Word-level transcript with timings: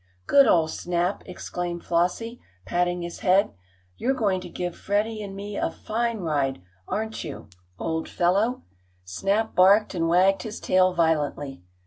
"Good 0.25 0.47
old 0.47 0.71
Snap!" 0.71 1.21
exclaimed 1.27 1.83
Flossie, 1.83 2.41
patting 2.65 3.03
his 3.03 3.19
head. 3.19 3.53
"You're 3.97 4.15
going 4.15 4.41
to 4.41 4.49
give 4.49 4.75
Freddie 4.75 5.21
and 5.21 5.35
me 5.35 5.57
a 5.57 5.69
fine 5.69 6.21
ride; 6.21 6.59
aren't 6.87 7.23
you, 7.23 7.49
old 7.77 8.09
fellow?" 8.09 8.63
Snap 9.05 9.53
barked 9.53 9.93
and 9.93 10.07
wagged 10.09 10.41
his 10.41 10.59
tail 10.59 10.91
violently. 10.95 11.61